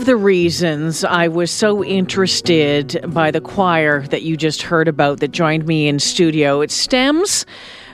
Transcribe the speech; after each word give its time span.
Of 0.00 0.06
the 0.06 0.16
reasons 0.16 1.04
I 1.04 1.28
was 1.28 1.50
so 1.50 1.84
interested 1.84 3.04
by 3.08 3.30
the 3.30 3.40
choir 3.42 4.06
that 4.06 4.22
you 4.22 4.34
just 4.34 4.62
heard 4.62 4.88
about 4.88 5.20
that 5.20 5.28
joined 5.28 5.66
me 5.66 5.88
in 5.88 5.98
studio, 5.98 6.62
it 6.62 6.70
stems 6.70 7.44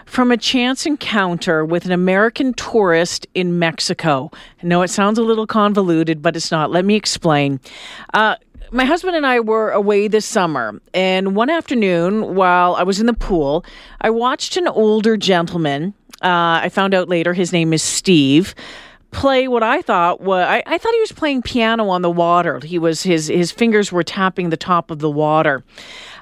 from 0.05 0.31
a 0.31 0.37
chance 0.37 0.87
encounter 0.87 1.65
with 1.65 1.85
an 1.85 1.91
American 1.91 2.55
tourist 2.55 3.27
in 3.35 3.59
Mexico. 3.59 4.31
I 4.63 4.67
know 4.69 4.83
it 4.83 4.91
sounds 4.91 5.19
a 5.19 5.23
little 5.25 5.49
convoluted, 5.49 6.23
but 6.23 6.37
it's 6.37 6.53
not. 6.53 6.71
Let 6.71 6.85
me 6.85 6.95
explain. 6.95 7.59
Uh, 8.15 8.37
my 8.71 8.85
husband 8.85 9.17
and 9.17 9.27
I 9.27 9.41
were 9.41 9.73
away 9.73 10.07
this 10.07 10.27
summer, 10.27 10.81
and 10.95 11.35
one 11.35 11.51
afternoon 11.51 12.37
while 12.37 12.77
I 12.77 12.85
was 12.85 13.01
in 13.01 13.07
the 13.07 13.15
pool, 13.15 13.65
I 14.01 14.11
watched 14.11 14.57
an 14.57 14.69
older 14.69 15.17
gentleman. 15.17 15.93
Uh, 16.23 16.63
I 16.63 16.69
found 16.69 16.95
out 16.95 17.09
later 17.09 17.35
his 17.35 17.53
name 17.53 17.73
is 17.73 17.83
Steve 17.83 18.55
play 19.17 19.49
what 19.49 19.63
I 19.63 19.81
thought 19.81 20.21
was 20.21 20.47
I, 20.47 20.63
I, 20.67 20.77
thought 20.77 20.93
he 20.93 21.01
was 21.01 21.13
playing 21.13 21.41
piano 21.41 21.89
on 21.89 22.03
the 22.03 22.11
water. 22.11 22.61
He 22.63 22.79
was 22.79 23.03
his 23.03 23.29
his 23.29 23.51
fingers 23.51 23.91
were 23.91 24.03
tapping 24.03 24.51
the 24.51 24.59
top 24.59 24.91
of 24.91 24.99
the 24.99 25.11
water. 25.11 25.65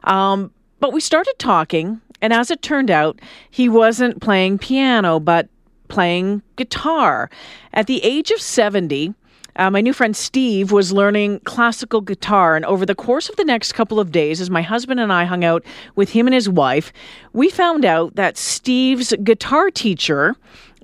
Um, 0.04 0.52
but 0.78 0.92
we 0.92 1.00
started 1.00 1.34
talking, 1.38 2.00
and 2.22 2.32
as 2.32 2.52
it 2.52 2.62
turned 2.62 2.90
out, 2.90 3.20
he 3.50 3.68
wasn't 3.68 4.22
playing 4.22 4.58
piano, 4.58 5.18
but 5.18 5.48
playing 5.88 6.42
guitar. 6.56 7.30
At 7.72 7.86
the 7.86 8.02
age 8.02 8.30
of 8.30 8.40
seventy. 8.40 9.12
Uh, 9.56 9.70
my 9.70 9.80
new 9.80 9.92
friend 9.92 10.16
Steve 10.16 10.72
was 10.72 10.92
learning 10.92 11.38
classical 11.44 12.00
guitar, 12.00 12.56
and 12.56 12.64
over 12.64 12.84
the 12.84 12.94
course 12.96 13.28
of 13.28 13.36
the 13.36 13.44
next 13.44 13.72
couple 13.72 14.00
of 14.00 14.10
days, 14.10 14.40
as 14.40 14.50
my 14.50 14.62
husband 14.62 14.98
and 14.98 15.12
I 15.12 15.26
hung 15.26 15.44
out 15.44 15.64
with 15.94 16.10
him 16.10 16.26
and 16.26 16.34
his 16.34 16.48
wife, 16.48 16.92
we 17.32 17.48
found 17.48 17.84
out 17.84 18.16
that 18.16 18.36
Steve's 18.36 19.14
guitar 19.22 19.70
teacher 19.70 20.34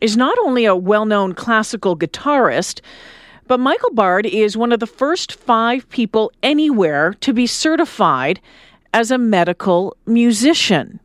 is 0.01 0.17
not 0.17 0.37
only 0.43 0.65
a 0.65 0.77
well 0.77 1.05
known 1.05 1.35
classical 1.35 1.97
guitarist, 1.97 2.81
but 3.47 3.61
Michael 3.61 3.93
Bard 3.93 4.27
is 4.27 4.57
one 4.57 4.73
of 4.73 4.81
the 4.81 4.87
first 4.87 5.33
five 5.33 5.89
people 5.89 6.33
anywhere 6.43 7.15
to 7.21 7.33
be 7.33 7.47
certified 7.47 8.41
as 8.95 9.11
a 9.11 9.19
medical 9.19 9.97
musician. 10.07 11.01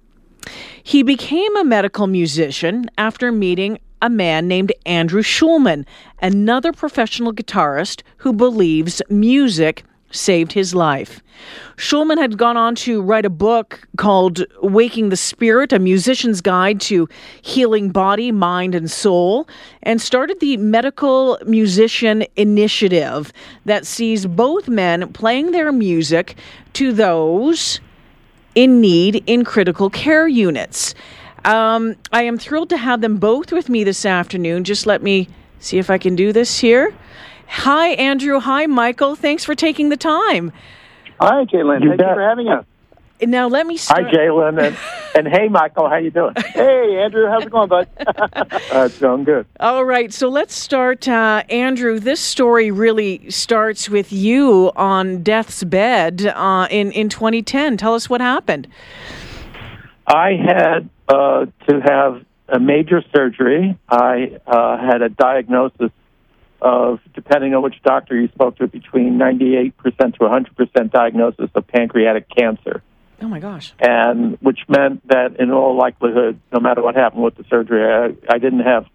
He 0.83 1.01
became 1.01 1.55
a 1.57 1.63
medical 1.63 2.07
musician 2.07 2.89
after 2.97 3.31
meeting 3.31 3.79
a 4.01 4.09
man 4.09 4.47
named 4.47 4.71
Andrew 4.85 5.23
Schulman, 5.23 5.85
another 6.21 6.71
professional 6.71 7.33
guitarist 7.33 8.03
who 8.17 8.33
believes 8.33 9.01
music 9.09 9.83
saved 10.11 10.53
his 10.53 10.73
life. 10.73 11.21
Schulman 11.77 12.17
had 12.17 12.37
gone 12.37 12.55
on 12.55 12.75
to 12.75 13.01
write 13.01 13.25
a 13.25 13.29
book 13.29 13.85
called 13.97 14.43
Waking 14.61 15.09
the 15.09 15.17
Spirit, 15.17 15.73
a 15.73 15.79
musician's 15.79 16.41
guide 16.41 16.79
to 16.81 17.09
healing 17.41 17.89
body, 17.89 18.31
mind, 18.31 18.73
and 18.75 18.89
soul, 18.89 19.47
and 19.83 20.01
started 20.01 20.39
the 20.39 20.57
Medical 20.57 21.37
Musician 21.45 22.25
Initiative 22.37 23.33
that 23.65 23.85
sees 23.85 24.25
both 24.25 24.69
men 24.69 25.11
playing 25.11 25.51
their 25.51 25.71
music 25.71 26.37
to 26.73 26.93
those 26.93 27.81
in 28.55 28.79
need 28.79 29.21
in 29.27 29.43
critical 29.43 29.89
care 29.89 30.27
units. 30.27 30.95
Um, 31.43 31.95
I 32.11 32.23
am 32.23 32.37
thrilled 32.37 32.69
to 32.69 32.77
have 32.77 33.01
them 33.01 33.17
both 33.17 33.51
with 33.51 33.69
me 33.69 33.83
this 33.83 34.05
afternoon. 34.05 34.63
Just 34.63 34.85
let 34.85 35.03
me 35.03 35.27
see 35.59 35.77
if 35.77 35.89
I 35.89 35.97
can 35.97 36.15
do 36.15 36.31
this 36.31 36.59
here. 36.59 36.93
Hi, 37.47 37.89
Andrew. 37.89 38.39
Hi, 38.39 38.65
Michael. 38.65 39.15
Thanks 39.15 39.43
for 39.43 39.55
taking 39.55 39.89
the 39.89 39.97
time. 39.97 40.51
Hi, 41.19 41.45
J'lyn. 41.45 41.81
You 41.81 41.89
Thank 41.89 41.99
bet. 41.99 42.09
you 42.09 42.13
for 42.15 42.21
having 42.21 42.47
us. 42.49 42.65
Now 43.21 43.47
let 43.47 43.65
me 43.65 43.77
start. 43.77 44.03
Hi, 44.05 44.11
J'lyn, 44.11 44.61
and, 44.61 44.77
and 45.15 45.27
hey, 45.27 45.47
Michael, 45.47 45.89
how 45.89 45.95
you 45.95 46.11
doing? 46.11 46.33
Hey, 46.35 47.01
Andrew. 47.01 47.27
How's 47.27 47.43
it 47.43 47.51
going, 47.51 47.69
bud? 47.69 47.87
Uh, 48.75 48.85
it's 48.85 48.99
going 48.99 49.23
good. 49.23 49.45
All 49.59 49.85
right, 49.85 50.11
so 50.11 50.27
let's 50.27 50.53
start, 50.53 51.07
uh, 51.07 51.43
Andrew. 51.49 51.99
This 51.99 52.19
story 52.19 52.71
really 52.71 53.29
starts 53.29 53.89
with 53.89 54.11
you 54.11 54.71
on 54.75 55.23
death's 55.23 55.63
bed 55.63 56.25
uh, 56.25 56.67
in 56.69 56.91
in 56.91 57.07
2010. 57.07 57.77
Tell 57.77 57.93
us 57.93 58.09
what 58.09 58.19
happened. 58.19 58.67
I 60.07 60.31
had 60.31 60.89
uh, 61.07 61.45
to 61.69 61.81
have 61.81 62.25
a 62.49 62.59
major 62.59 63.01
surgery. 63.15 63.77
I 63.87 64.39
uh, 64.45 64.77
had 64.77 65.01
a 65.01 65.09
diagnosis 65.09 65.91
of, 66.65 66.99
depending 67.13 67.53
on 67.53 67.61
which 67.61 67.75
doctor 67.83 68.19
you 68.19 68.27
spoke 68.29 68.57
to, 68.57 68.67
between 68.67 69.19
98% 69.19 69.73
to 69.83 70.19
100% 70.19 70.91
diagnosis 70.91 71.49
of 71.53 71.67
pancreatic 71.67 72.25
cancer. 72.35 72.81
Oh 73.21 73.27
my 73.27 73.39
gosh. 73.39 73.73
and 73.79 74.37
which 74.41 74.59
meant 74.67 75.07
that 75.07 75.39
in 75.39 75.51
all 75.51 75.77
likelihood, 75.77 76.41
no 76.51 76.59
matter 76.59 76.81
what 76.81 76.95
happened 76.95 77.23
with 77.23 77.35
the 77.35 77.45
surgery, 77.49 77.85
I, 77.85 78.33
I 78.33 78.39
didn't 78.39 78.61
have, 78.61 78.87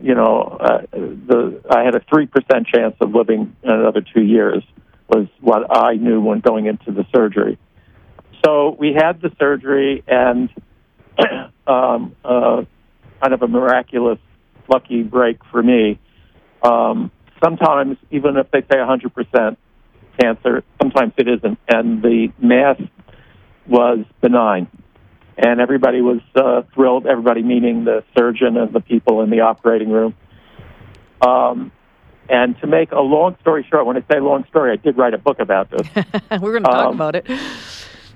you 0.00 0.14
know, 0.14 0.58
uh, 0.60 0.82
the 0.92 1.60
I 1.68 1.82
had 1.82 1.94
a 1.96 2.00
three 2.00 2.26
percent 2.26 2.68
chance 2.68 2.94
of 3.00 3.12
living 3.12 3.56
another 3.64 4.02
two 4.02 4.22
years 4.22 4.62
was 5.08 5.26
what 5.40 5.76
I 5.76 5.94
knew 5.94 6.20
when 6.20 6.40
going 6.40 6.66
into 6.66 6.92
the 6.92 7.04
surgery. 7.12 7.58
So 8.44 8.76
we 8.78 8.94
had 8.94 9.20
the 9.20 9.32
surgery, 9.38 10.04
and 10.06 10.48
um, 11.66 12.14
uh, 12.24 12.62
kind 13.20 13.34
of 13.34 13.42
a 13.42 13.48
miraculous, 13.48 14.18
lucky 14.68 15.02
break 15.02 15.38
for 15.50 15.62
me. 15.62 15.98
Um, 16.62 17.10
sometimes, 17.42 17.96
even 18.10 18.36
if 18.36 18.50
they 18.50 18.60
say 18.62 18.76
100% 18.76 19.56
cancer, 20.20 20.64
sometimes 20.80 21.12
it 21.16 21.28
isn't, 21.28 21.58
and 21.68 22.02
the 22.02 22.28
mass 22.38 22.80
was 23.66 24.00
benign. 24.20 24.66
And 25.38 25.60
everybody 25.60 26.02
was 26.02 26.20
uh, 26.34 26.62
thrilled, 26.74 27.06
everybody 27.06 27.42
meaning 27.42 27.84
the 27.84 28.04
surgeon 28.16 28.56
and 28.58 28.72
the 28.74 28.80
people 28.80 29.22
in 29.22 29.30
the 29.30 29.40
operating 29.40 29.90
room. 29.90 30.14
Um, 31.22 31.72
and 32.28 32.58
to 32.60 32.66
make 32.66 32.92
a 32.92 33.00
long 33.00 33.36
story 33.40 33.66
short, 33.70 33.86
when 33.86 33.96
I 33.96 34.04
say 34.12 34.20
long 34.20 34.44
story, 34.48 34.72
I 34.72 34.76
did 34.76 34.96
write 34.98 35.14
a 35.14 35.18
book 35.18 35.38
about 35.40 35.70
this. 35.70 35.86
We're 36.30 36.52
going 36.52 36.64
to 36.64 36.70
talk 36.70 36.86
Um, 36.88 36.94
about 36.94 37.16
it. 37.16 37.26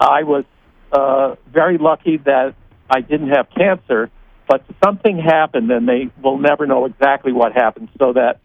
I 0.01 0.23
was 0.23 0.45
uh, 0.93 1.37
very 1.53 1.79
lucky 1.79 2.19
that 2.19 2.55
I 2.91 3.01
didn't 3.01 3.31
have 3.31 3.49
cancer, 3.57 4.11
but 4.49 4.65
something 4.85 5.19
happened, 5.19 5.71
and 5.71 5.89
they 5.89 6.11
will 6.23 6.39
never 6.39 6.67
know 6.67 6.85
exactly 6.85 7.33
what 7.33 7.53
happened. 7.53 7.89
So 7.99 8.13
that 8.13 8.41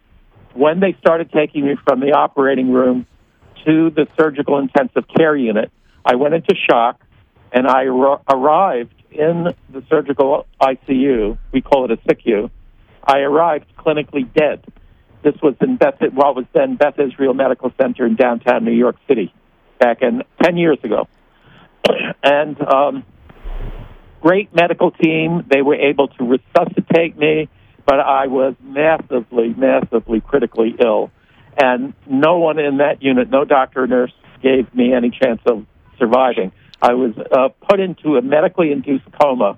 when 0.53 0.79
they 0.79 0.95
started 0.99 1.31
taking 1.31 1.65
me 1.65 1.75
from 1.83 1.99
the 1.99 2.13
operating 2.13 2.71
room 2.71 3.05
to 3.65 3.89
the 3.89 4.07
surgical 4.17 4.57
intensive 4.59 5.05
care 5.15 5.35
unit, 5.35 5.71
I 6.05 6.15
went 6.15 6.33
into 6.33 6.55
shock, 6.69 7.01
and 7.51 7.67
I 7.67 7.87
ar- 7.87 8.21
arrived 8.29 8.93
in 9.11 9.53
the 9.69 9.83
surgical 9.89 10.45
ICU. 10.61 11.37
We 11.51 11.61
call 11.61 11.85
it 11.85 11.91
a 11.91 11.97
SICU. 12.07 12.49
I 13.03 13.19
arrived 13.19 13.66
clinically 13.77 14.31
dead. 14.33 14.63
This 15.23 15.35
was 15.43 15.55
in 15.61 15.75
Beth, 15.75 15.99
what 16.13 16.35
was 16.35 16.45
then 16.53 16.75
Beth 16.75 16.97
Israel 16.97 17.33
Medical 17.33 17.73
Center 17.79 18.05
in 18.05 18.16
downtown 18.16 18.63
New 18.63 18.71
York 18.71 18.95
City, 19.07 19.33
back 19.77 20.01
in 20.01 20.23
ten 20.41 20.55
years 20.55 20.77
ago. 20.83 21.07
and 22.23 22.61
um, 22.61 23.03
great 24.22 24.53
medical 24.53 24.91
team. 24.91 25.46
They 25.50 25.62
were 25.62 25.75
able 25.75 26.07
to 26.09 26.24
resuscitate 26.24 27.18
me, 27.18 27.50
but 27.85 28.00
I 28.00 28.28
was 28.28 28.56
massively, 28.62 29.53
massively 29.56 30.22
critically 30.22 30.75
ill. 30.84 31.12
And 31.62 31.94
no 32.07 32.38
one 32.38 32.59
in 32.59 32.78
that 32.78 33.02
unit, 33.02 33.29
no 33.29 33.46
doctor 33.46 33.84
or 33.84 33.88
nurse, 33.88 34.13
gave 34.41 34.74
me 34.74 34.94
any 34.94 35.09
chance 35.09 35.41
of 35.46 35.66
surviving. 35.97 36.52
I 36.82 36.93
was 36.93 37.14
uh, 37.17 37.49
put 37.67 37.79
into 37.79 38.16
a 38.16 38.22
medically 38.22 38.72
induced 38.72 39.05
coma. 39.20 39.58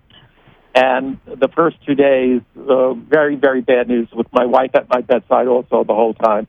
And 0.73 1.19
the 1.25 1.49
first 1.49 1.77
two 1.85 1.95
days, 1.95 2.41
uh, 2.57 2.93
very, 2.93 3.35
very 3.35 3.61
bad 3.61 3.87
news 3.89 4.07
with 4.13 4.27
my 4.31 4.45
wife 4.45 4.71
at 4.73 4.87
my 4.89 5.01
bedside 5.01 5.47
also 5.47 5.83
the 5.83 5.93
whole 5.93 6.13
time. 6.13 6.47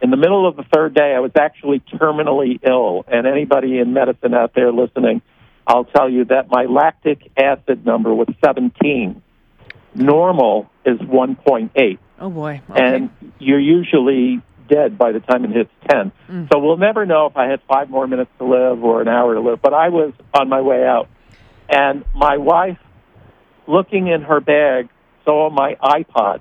In 0.00 0.10
the 0.10 0.16
middle 0.16 0.48
of 0.48 0.56
the 0.56 0.64
third 0.72 0.94
day, 0.94 1.12
I 1.14 1.20
was 1.20 1.32
actually 1.38 1.80
terminally 1.80 2.58
ill. 2.66 3.04
And 3.06 3.26
anybody 3.26 3.78
in 3.78 3.92
medicine 3.92 4.32
out 4.32 4.54
there 4.54 4.72
listening, 4.72 5.22
I'll 5.68 5.84
tell 5.84 6.08
you 6.08 6.24
that 6.24 6.50
my 6.50 6.64
lactic 6.64 7.30
acid 7.36 7.84
number 7.84 8.14
was 8.14 8.28
17. 8.42 9.22
Normal 9.94 10.70
is 10.86 10.98
1.8. 10.98 11.98
Oh 12.20 12.30
boy. 12.30 12.62
Okay. 12.70 12.94
And 12.94 13.10
you're 13.38 13.60
usually 13.60 14.40
dead 14.68 14.96
by 14.96 15.12
the 15.12 15.20
time 15.20 15.44
it 15.44 15.50
hits 15.50 15.70
10. 15.90 16.12
Mm. 16.28 16.48
So 16.50 16.58
we'll 16.58 16.78
never 16.78 17.04
know 17.04 17.26
if 17.26 17.36
I 17.36 17.48
had 17.48 17.60
five 17.68 17.90
more 17.90 18.06
minutes 18.06 18.30
to 18.38 18.44
live 18.44 18.82
or 18.82 19.02
an 19.02 19.08
hour 19.08 19.34
to 19.34 19.40
live. 19.40 19.60
But 19.60 19.74
I 19.74 19.90
was 19.90 20.14
on 20.32 20.48
my 20.48 20.62
way 20.62 20.86
out. 20.86 21.08
And 21.68 22.04
my 22.14 22.38
wife, 22.38 22.78
looking 23.66 24.06
in 24.06 24.22
her 24.22 24.40
bag, 24.40 24.88
saw 25.24 25.50
my 25.50 25.74
iPod. 25.82 26.40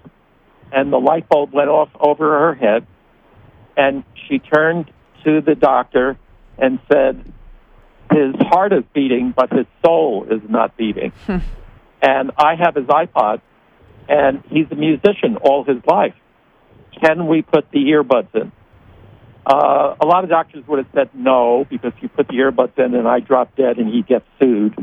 And 0.72 0.92
the 0.92 0.98
light 0.98 1.28
bulb 1.28 1.52
went 1.54 1.70
off 1.70 1.90
over 2.00 2.40
her 2.40 2.56
head. 2.56 2.88
And 3.76 4.06
she 4.28 4.40
turned 4.40 4.90
to 5.26 5.42
the 5.42 5.56
doctor 5.56 6.18
and 6.58 6.80
said, 6.92 7.34
his 8.12 8.36
heart 8.40 8.74
is 8.74 8.84
beating, 8.94 9.34
but 9.36 9.52
his 9.52 9.66
soul 9.86 10.26
is 10.30 10.42
not 10.48 10.78
beating. 10.78 11.12
and 12.02 12.32
I 12.38 12.56
have 12.56 12.76
his 12.76 12.86
iPod, 12.86 13.42
and 14.08 14.44
he's 14.50 14.68
a 14.72 14.76
musician 14.76 15.38
all 15.42 15.64
his 15.64 15.78
life. 15.86 16.16
Can 17.02 17.28
we 17.28 17.42
put 17.42 17.70
the 17.72 17.80
earbuds 17.80 18.34
in? 18.34 18.52
Uh, 19.46 19.96
a 20.02 20.06
lot 20.06 20.24
of 20.24 20.30
doctors 20.30 20.68
would 20.68 20.80
have 20.80 20.94
said 20.94 21.10
no 21.14 21.66
because 21.70 21.94
you 22.02 22.10
put 22.10 22.28
the 22.28 22.34
earbuds 22.34 22.78
in 22.78 22.94
and 22.94 23.08
I 23.08 23.22
drop 23.22 23.56
dead 23.56 23.78
and 23.78 23.88
he 23.88 24.02
gets 24.02 24.26
sued. 24.40 24.76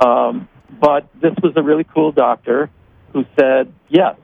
Um, 0.00 0.48
but 0.80 1.08
this 1.20 1.32
was 1.42 1.54
a 1.56 1.62
really 1.62 1.84
cool 1.84 2.12
doctor 2.12 2.70
who 3.12 3.24
said 3.38 3.72
yes. 3.88 4.16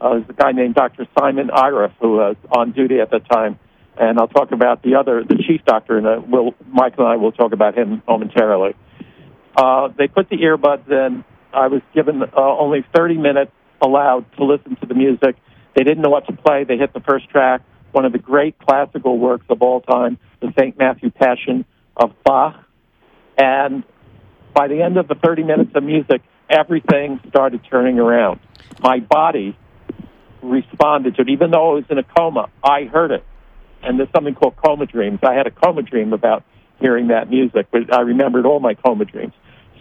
Uh, 0.00 0.14
there's 0.14 0.30
a 0.30 0.32
guy 0.32 0.52
named 0.52 0.74
Dr. 0.74 1.06
Simon 1.18 1.50
Iriff 1.50 1.92
who 2.00 2.16
was 2.16 2.36
on 2.50 2.72
duty 2.72 3.00
at 3.00 3.10
the 3.10 3.18
time, 3.18 3.58
and 3.96 4.18
I'll 4.18 4.28
talk 4.28 4.52
about 4.52 4.82
the 4.82 4.94
other, 4.96 5.22
the 5.22 5.36
chief 5.36 5.64
doctor, 5.64 5.98
and 5.98 6.06
uh, 6.06 6.20
will 6.26 6.54
Michael 6.66 7.04
and 7.04 7.12
I 7.12 7.16
will 7.16 7.32
talk 7.32 7.52
about 7.52 7.76
him 7.76 8.02
momentarily. 8.08 8.74
Uh, 9.56 9.88
they 9.96 10.08
put 10.08 10.28
the 10.30 10.36
earbuds 10.36 10.90
in. 10.90 11.24
I 11.52 11.68
was 11.68 11.82
given 11.94 12.22
uh, 12.22 12.28
only 12.36 12.84
30 12.94 13.18
minutes 13.18 13.52
allowed 13.82 14.24
to 14.36 14.44
listen 14.44 14.76
to 14.76 14.86
the 14.86 14.94
music. 14.94 15.36
They 15.76 15.84
didn't 15.84 16.02
know 16.02 16.10
what 16.10 16.26
to 16.26 16.32
play. 16.32 16.64
They 16.64 16.78
hit 16.78 16.94
the 16.94 17.00
first 17.00 17.28
track, 17.28 17.62
one 17.92 18.04
of 18.04 18.12
the 18.12 18.18
great 18.18 18.58
classical 18.58 19.18
works 19.18 19.44
of 19.50 19.60
all 19.60 19.80
time, 19.82 20.18
the 20.40 20.52
St. 20.58 20.78
Matthew 20.78 21.10
Passion 21.10 21.66
of 21.96 22.12
Bach. 22.24 22.64
And 23.36 23.84
by 24.54 24.68
the 24.68 24.82
end 24.82 24.96
of 24.96 25.08
the 25.08 25.14
30 25.14 25.42
minutes 25.42 25.72
of 25.74 25.82
music, 25.82 26.22
everything 26.48 27.20
started 27.28 27.60
turning 27.70 27.98
around. 27.98 28.40
My 28.82 29.00
body 29.00 29.56
responded 30.42 31.16
to 31.16 31.22
it. 31.22 31.28
Even 31.28 31.50
though 31.50 31.72
I 31.72 31.74
was 31.74 31.84
in 31.90 31.98
a 31.98 32.02
coma, 32.02 32.50
I 32.62 32.84
heard 32.84 33.10
it. 33.10 33.24
And 33.82 33.98
there's 33.98 34.10
something 34.14 34.34
called 34.34 34.54
coma 34.56 34.86
dreams. 34.86 35.20
I 35.22 35.34
had 35.34 35.46
a 35.46 35.50
coma 35.50 35.82
dream 35.82 36.12
about 36.12 36.44
hearing 36.80 37.08
that 37.08 37.30
music, 37.30 37.66
but 37.70 37.94
I 37.94 38.00
remembered 38.00 38.46
all 38.46 38.60
my 38.60 38.74
coma 38.74 39.04
dreams. 39.04 39.32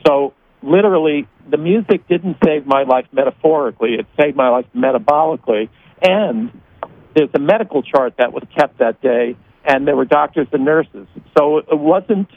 So 0.05 0.33
literally, 0.61 1.27
the 1.49 1.57
music 1.57 2.07
didn't 2.07 2.37
save 2.43 2.65
my 2.65 2.83
life 2.83 3.05
metaphorically, 3.11 3.95
it 3.95 4.05
saved 4.19 4.35
my 4.35 4.49
life 4.49 4.65
metabolically. 4.75 5.69
And 6.01 6.51
there's 7.15 7.29
a 7.33 7.39
medical 7.39 7.83
chart 7.83 8.15
that 8.17 8.33
was 8.33 8.43
kept 8.55 8.79
that 8.79 9.01
day, 9.01 9.35
and 9.65 9.87
there 9.87 9.95
were 9.95 10.05
doctors 10.05 10.47
and 10.51 10.65
nurses. 10.65 11.07
So 11.37 11.57
it 11.57 11.77
wasn't 11.77 12.29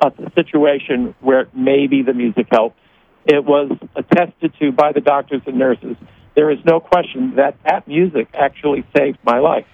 a 0.00 0.12
situation 0.34 1.14
where 1.20 1.48
maybe 1.54 2.02
the 2.02 2.12
music 2.12 2.48
helped. 2.50 2.78
It 3.24 3.44
was 3.44 3.70
attested 3.94 4.52
to 4.60 4.72
by 4.72 4.92
the 4.92 5.00
doctors 5.00 5.42
and 5.46 5.56
nurses. 5.58 5.96
There 6.34 6.50
is 6.50 6.58
no 6.64 6.80
question 6.80 7.36
that 7.36 7.56
that 7.64 7.86
music 7.86 8.28
actually 8.34 8.84
saved 8.96 9.18
my 9.22 9.38
life. 9.38 9.66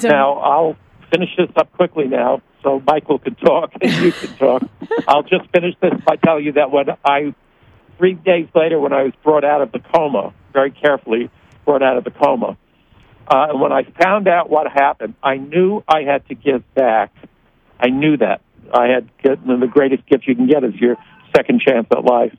So- 0.00 0.08
Now, 0.08 0.34
I'll 0.34 0.76
finish 1.10 1.30
this 1.36 1.50
up 1.56 1.72
quickly 1.72 2.06
now 2.06 2.42
so 2.62 2.82
Michael 2.86 3.18
can 3.18 3.34
talk 3.36 3.72
and 3.80 3.92
you 3.92 4.12
can 4.12 4.36
talk. 4.36 4.62
I'll 5.08 5.22
just 5.22 5.48
finish 5.52 5.74
this 5.80 5.92
by 6.04 6.16
telling 6.16 6.44
you 6.44 6.52
that 6.52 6.70
when 6.70 6.86
I, 7.04 7.34
three 7.98 8.14
days 8.14 8.48
later, 8.54 8.80
when 8.80 8.92
I 8.92 9.02
was 9.04 9.12
brought 9.22 9.44
out 9.44 9.60
of 9.60 9.70
the 9.72 9.80
coma, 9.80 10.32
very 10.52 10.70
carefully 10.70 11.30
brought 11.64 11.82
out 11.82 11.96
of 11.96 12.04
the 12.04 12.10
coma, 12.10 12.56
uh, 13.28 13.46
and 13.50 13.60
when 13.60 13.72
I 13.72 13.84
found 14.02 14.28
out 14.28 14.50
what 14.50 14.66
happened, 14.70 15.14
I 15.22 15.36
knew 15.36 15.82
I 15.88 16.02
had 16.02 16.26
to 16.28 16.34
give 16.34 16.62
back. 16.74 17.14
I 17.80 17.88
knew 17.88 18.16
that. 18.18 18.42
I 18.72 18.86
had 18.88 19.08
the 19.22 19.68
greatest 19.70 20.06
gift 20.06 20.26
you 20.26 20.34
can 20.34 20.46
get 20.46 20.64
is 20.64 20.74
your 20.74 20.96
second 21.34 21.60
chance 21.60 21.86
at 21.90 22.04
life. 22.04 22.36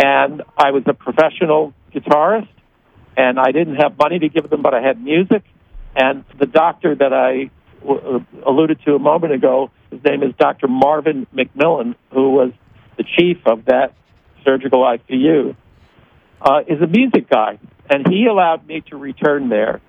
And 0.00 0.42
I 0.56 0.70
was 0.70 0.84
a 0.86 0.94
professional 0.94 1.72
guitarist, 1.94 2.48
and 3.16 3.38
I 3.38 3.50
didn't 3.52 3.76
have 3.76 3.98
money 3.98 4.18
to 4.20 4.28
give 4.28 4.48
them, 4.50 4.62
but 4.62 4.74
I 4.74 4.80
had 4.80 5.02
music. 5.02 5.42
And 5.96 6.24
the 6.38 6.46
doctor 6.46 6.94
that 6.94 7.12
I 7.12 7.50
w- 7.80 8.16
uh, 8.16 8.48
alluded 8.48 8.80
to 8.84 8.94
a 8.94 8.98
moment 8.98 9.32
ago, 9.32 9.70
his 9.90 10.02
name 10.04 10.22
is 10.22 10.34
Dr. 10.38 10.68
Marvin 10.68 11.26
McMillan, 11.34 11.94
who 12.12 12.30
was 12.30 12.52
the 12.96 13.04
chief 13.04 13.38
of 13.46 13.64
that 13.66 13.94
surgical 14.44 14.80
ICU, 14.80 15.56
uh, 16.40 16.60
is 16.66 16.80
a 16.80 16.86
music 16.86 17.28
guy. 17.28 17.58
And 17.90 18.06
he 18.06 18.26
allowed 18.26 18.66
me 18.66 18.82
to 18.90 18.96
return 18.96 19.48
there. 19.48 19.80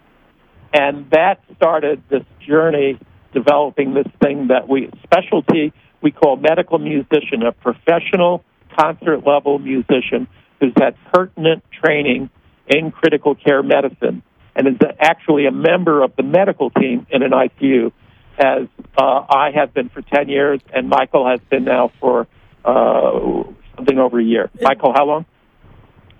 And 0.73 1.09
that 1.11 1.41
started 1.55 2.03
this 2.09 2.23
journey 2.47 2.99
developing 3.33 3.93
this 3.93 4.07
thing 4.21 4.47
that 4.47 4.67
we, 4.67 4.89
specialty, 5.03 5.73
we 6.01 6.11
call 6.11 6.37
medical 6.37 6.79
musician, 6.79 7.43
a 7.43 7.51
professional 7.51 8.43
concert 8.77 9.25
level 9.25 9.59
musician 9.59 10.27
who's 10.59 10.73
had 10.77 10.95
pertinent 11.13 11.63
training 11.83 12.29
in 12.67 12.91
critical 12.91 13.35
care 13.35 13.63
medicine 13.63 14.23
and 14.59 14.67
is 14.67 14.75
actually 14.99 15.45
a 15.45 15.51
member 15.51 16.03
of 16.03 16.13
the 16.17 16.23
medical 16.23 16.69
team 16.69 17.07
in 17.09 17.23
an 17.23 17.31
ICU, 17.31 17.93
as 18.37 18.67
uh, 18.97 19.25
I 19.29 19.51
have 19.55 19.73
been 19.73 19.87
for 19.87 20.01
10 20.01 20.27
years, 20.27 20.59
and 20.73 20.89
Michael 20.89 21.25
has 21.29 21.39
been 21.49 21.63
now 21.63 21.93
for 22.01 22.27
uh, 22.65 23.43
something 23.77 23.97
over 23.97 24.19
a 24.19 24.23
year. 24.23 24.51
Michael, 24.61 24.91
how 24.93 25.05
long? 25.05 25.25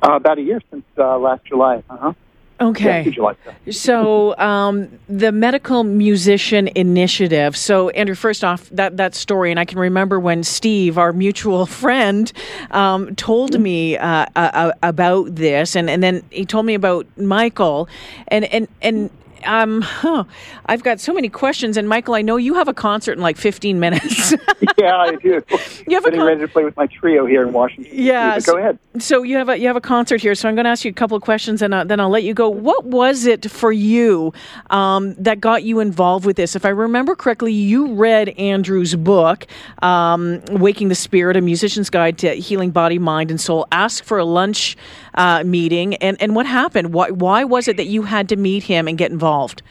Uh, 0.01 0.15
about 0.15 0.37
a 0.37 0.41
year 0.41 0.61
since 0.71 0.85
uh, 0.97 1.17
last 1.17 1.43
July. 1.43 1.83
Uh-huh. 1.89 2.13
Okay. 2.61 3.13
Yeah. 3.17 3.71
So 3.71 4.37
um, 4.37 4.99
the 5.07 5.31
medical 5.31 5.83
musician 5.83 6.69
initiative. 6.75 7.55
So 7.55 7.89
Andrew, 7.89 8.15
first 8.15 8.43
off, 8.43 8.69
that 8.69 8.97
that 8.97 9.15
story, 9.15 9.51
and 9.51 9.59
I 9.59 9.65
can 9.65 9.79
remember 9.79 10.19
when 10.19 10.43
Steve, 10.43 10.97
our 10.97 11.13
mutual 11.13 11.65
friend, 11.81 12.31
um, 12.71 13.15
told 13.15 13.59
me 13.59 13.97
uh, 13.97 14.25
uh, 14.35 14.71
about 14.83 15.35
this, 15.35 15.75
and, 15.75 15.89
and 15.89 16.03
then 16.03 16.23
he 16.31 16.45
told 16.45 16.65
me 16.65 16.73
about 16.73 17.07
Michael, 17.17 17.87
and 18.27 18.45
and 18.45 18.67
and. 18.81 19.09
Um, 19.45 19.81
huh, 19.81 20.25
I've 20.65 20.83
got 20.83 20.99
so 20.99 21.13
many 21.13 21.29
questions, 21.29 21.77
and 21.77 21.87
Michael, 21.87 22.15
I 22.15 22.21
know 22.21 22.37
you 22.37 22.55
have 22.55 22.67
a 22.67 22.73
concert 22.73 23.13
in 23.13 23.19
like 23.19 23.37
15 23.37 23.79
minutes. 23.79 24.31
yeah, 24.77 24.97
I 24.97 25.15
do. 25.15 25.41
You 25.87 25.95
have 25.95 26.05
a 26.05 26.09
Getting 26.09 26.19
con- 26.19 26.27
ready 26.27 26.41
to 26.41 26.47
play 26.47 26.63
with 26.63 26.75
my 26.77 26.87
trio 26.87 27.25
here 27.25 27.43
in 27.43 27.53
Washington. 27.53 27.91
Yeah, 27.95 28.39
go 28.39 28.57
ahead. 28.57 28.79
So 28.99 29.23
you 29.23 29.37
have 29.37 29.49
a 29.49 29.57
you 29.57 29.67
have 29.67 29.75
a 29.75 29.81
concert 29.81 30.21
here. 30.21 30.35
So 30.35 30.49
I'm 30.49 30.55
going 30.55 30.65
to 30.65 30.71
ask 30.71 30.83
you 30.83 30.91
a 30.91 30.93
couple 30.93 31.15
of 31.15 31.23
questions, 31.23 31.61
and 31.61 31.73
uh, 31.73 31.83
then 31.83 31.99
I'll 31.99 32.09
let 32.09 32.23
you 32.23 32.33
go. 32.33 32.49
What 32.49 32.85
was 32.85 33.25
it 33.25 33.49
for 33.49 33.71
you 33.71 34.33
um, 34.69 35.15
that 35.15 35.39
got 35.39 35.63
you 35.63 35.79
involved 35.79 36.25
with 36.25 36.35
this? 36.35 36.55
If 36.55 36.65
I 36.65 36.69
remember 36.69 37.15
correctly, 37.15 37.53
you 37.53 37.93
read 37.93 38.29
Andrew's 38.29 38.95
book, 38.95 39.47
um, 39.81 40.41
"Waking 40.51 40.89
the 40.89 40.95
Spirit: 40.95 41.37
A 41.37 41.41
Musician's 41.41 41.89
Guide 41.89 42.17
to 42.19 42.33
Healing 42.35 42.71
Body, 42.71 42.99
Mind, 42.99 43.31
and 43.31 43.39
Soul." 43.39 43.67
Ask 43.71 44.03
for 44.03 44.17
a 44.17 44.25
lunch 44.25 44.75
uh, 45.19 45.43
meeting, 45.43 45.95
and 45.95 46.19
and 46.21 46.33
what 46.33 46.45
happened? 46.45 46.93
Why 46.93 47.11
why 47.11 47.43
was 47.43 47.67
it 47.67 47.77
that 47.77 47.87
you 47.87 48.03
had 48.03 48.29
to 48.29 48.37
meet 48.37 48.63
him 48.63 48.87
and 48.87 48.97
get 48.97 49.11
involved? 49.11 49.61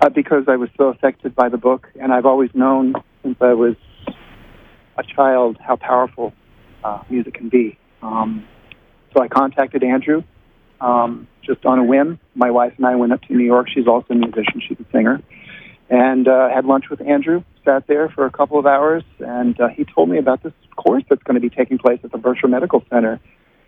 Uh, 0.00 0.10
because 0.10 0.44
I 0.46 0.56
was 0.56 0.68
so 0.76 0.88
affected 0.88 1.34
by 1.34 1.48
the 1.48 1.56
book, 1.56 1.88
and 1.98 2.12
I've 2.12 2.26
always 2.26 2.50
known 2.54 2.94
since 3.22 3.38
I 3.40 3.54
was 3.54 3.76
a 4.98 5.02
child 5.02 5.56
how 5.58 5.76
powerful 5.76 6.34
uh, 6.84 7.02
music 7.08 7.34
can 7.34 7.48
be. 7.48 7.78
Um, 8.02 8.46
so 9.14 9.22
I 9.22 9.28
contacted 9.28 9.82
Andrew 9.82 10.22
um, 10.82 11.26
just 11.42 11.64
on 11.64 11.78
a 11.78 11.84
whim. 11.84 12.20
My 12.34 12.50
wife 12.50 12.74
and 12.76 12.84
I 12.84 12.94
went 12.96 13.12
up 13.12 13.22
to 13.22 13.32
New 13.32 13.44
York. 13.44 13.68
She's 13.74 13.86
also 13.86 14.12
a 14.12 14.16
musician. 14.16 14.60
She's 14.68 14.78
a 14.78 14.86
singer. 14.92 15.22
And 15.88 16.28
uh, 16.28 16.50
had 16.50 16.66
lunch 16.66 16.90
with 16.90 17.00
Andrew, 17.00 17.42
sat 17.64 17.86
there 17.86 18.08
for 18.10 18.26
a 18.26 18.30
couple 18.30 18.58
of 18.58 18.66
hours, 18.66 19.04
and 19.20 19.58
uh, 19.60 19.68
he 19.68 19.84
told 19.84 20.08
me 20.08 20.18
about 20.18 20.42
this 20.42 20.52
course 20.76 21.04
that's 21.08 21.22
going 21.22 21.34
to 21.34 21.40
be 21.40 21.50
taking 21.50 21.78
place 21.78 22.00
at 22.04 22.10
the 22.10 22.18
Berkshire 22.18 22.48
Medical 22.48 22.84
Center 22.90 23.20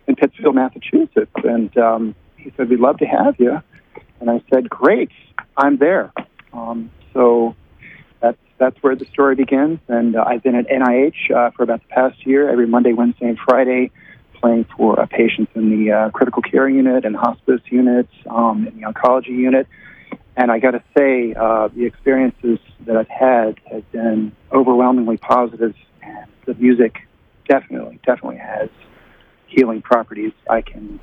in 0.07 0.15
Pittsfield, 0.15 0.55
Massachusetts. 0.55 1.31
And 1.43 1.75
um, 1.77 2.15
he 2.37 2.51
said, 2.55 2.69
We'd 2.69 2.79
love 2.79 2.97
to 2.99 3.05
have 3.05 3.35
you. 3.39 3.61
And 4.19 4.29
I 4.29 4.41
said, 4.51 4.69
Great, 4.69 5.11
I'm 5.55 5.77
there. 5.77 6.11
Um, 6.53 6.91
so 7.13 7.55
that's 8.19 8.37
that's 8.57 8.77
where 8.81 8.95
the 8.95 9.05
story 9.05 9.35
begins. 9.35 9.79
And 9.87 10.15
uh, 10.15 10.23
I've 10.25 10.43
been 10.43 10.55
at 10.55 10.67
NIH 10.67 11.31
uh, 11.35 11.51
for 11.51 11.63
about 11.63 11.81
the 11.81 11.89
past 11.89 12.25
year, 12.25 12.49
every 12.49 12.67
Monday, 12.67 12.93
Wednesday, 12.93 13.27
and 13.27 13.37
Friday, 13.37 13.91
playing 14.41 14.65
for 14.75 14.99
uh, 14.99 15.05
patients 15.05 15.51
in 15.55 15.69
the 15.69 15.91
uh, 15.91 16.09
critical 16.11 16.41
care 16.41 16.69
unit 16.69 17.05
and 17.05 17.15
hospice 17.15 17.61
units, 17.65 18.11
um, 18.29 18.67
in 18.67 18.79
the 18.79 18.87
oncology 18.87 19.29
unit. 19.29 19.67
And 20.35 20.51
I 20.51 20.59
got 20.59 20.71
to 20.71 20.83
say, 20.95 21.33
uh, 21.33 21.69
the 21.69 21.85
experiences 21.85 22.59
that 22.85 22.95
I've 22.95 23.09
had 23.09 23.59
have 23.71 23.91
been 23.91 24.31
overwhelmingly 24.51 25.17
positive, 25.17 25.73
and 26.03 26.29
the 26.45 26.53
music 26.53 27.07
definitely, 27.47 27.99
definitely 28.05 28.37
has 28.37 28.69
healing 29.47 29.81
properties. 29.81 30.31
I 30.49 30.61
can 30.61 30.99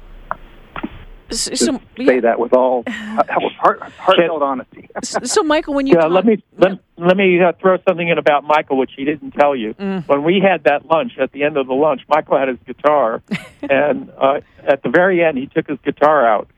So, 1.31 1.51
just 1.51 1.65
so, 1.65 1.81
say 1.97 2.21
that 2.21 2.39
with 2.39 2.53
all 2.53 2.85
heart, 2.89 3.81
heartfelt 3.99 4.43
honesty. 4.43 4.89
so 5.03 5.43
Michael, 5.43 5.75
when 5.75 5.87
you 5.87 5.95
Yeah, 5.95 6.03
talk- 6.03 6.13
let 6.13 6.25
me 6.27 6.43
let, 6.59 6.73
let 6.97 7.17
me 7.17 7.41
uh, 7.43 7.53
throw 7.61 7.79
something 7.89 8.09
in 8.09 8.19
about 8.19 8.45
Michael, 8.45 8.77
which 8.77 8.93
he 8.97 9.05
didn't 9.05 9.33
tell 9.33 9.57
you. 9.57 9.75
Mm. 9.75 10.07
When 10.07 10.23
we 10.23 10.41
had 10.41 10.65
that 10.65 10.87
lunch, 10.87 11.13
at 11.19 11.33
the 11.33 11.43
end 11.45 11.57
of 11.57 11.67
the 11.67 11.75
lunch, 11.75 12.03
Michael 12.09 12.39
had 12.39 12.49
his 12.49 12.59
guitar, 12.67 13.23
and 13.63 14.11
uh, 14.19 14.41
at 14.67 14.83
the 14.83 14.91
very 14.91 15.25
end, 15.25 15.39
he 15.39 15.47
took 15.47 15.67
his 15.69 15.79
guitar 15.85 16.27
out 16.27 16.49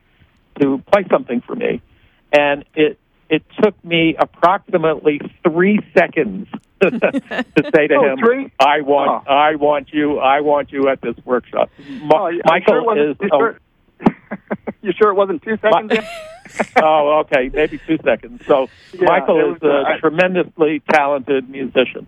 to 0.59 0.81
play 0.91 1.05
something 1.09 1.41
for 1.41 1.55
me, 1.55 1.81
and 2.31 2.65
it 2.75 2.99
it 3.29 3.43
took 3.61 3.83
me 3.83 4.15
approximately 4.17 5.19
three 5.43 5.79
seconds 5.97 6.47
to 6.81 7.71
say 7.75 7.87
to 7.87 7.95
Oh, 7.95 8.03
him, 8.13 8.17
three? 8.19 8.51
"I 8.59 8.81
want, 8.81 9.25
Oh. 9.27 9.31
I 9.33 9.55
want 9.55 9.91
you, 9.91 10.19
I 10.19 10.41
want 10.41 10.71
you 10.71 10.89
at 10.89 11.01
this 11.01 11.15
workshop." 11.25 11.69
Ma- 12.01 12.27
Oh, 12.27 12.31
Michael 12.45 12.83
sure 12.83 13.09
is. 13.11 13.17
You 13.19 13.27
a- 13.27 13.29
sure, 13.37 13.59
you 14.81 14.91
sure 14.93 15.09
it 15.11 15.15
wasn't 15.15 15.41
two 15.41 15.57
seconds? 15.57 15.91
in? 15.91 16.03
oh, 16.83 17.19
okay, 17.25 17.49
maybe 17.53 17.79
two 17.87 17.97
seconds. 18.03 18.43
So 18.47 18.69
Yeah, 18.93 19.05
Michael 19.05 19.55
is 19.55 19.61
was, 19.61 19.63
a 19.63 19.89
uh, 19.95 19.97
tremendously 19.99 20.81
talented 20.91 21.49
musician. 21.49 22.07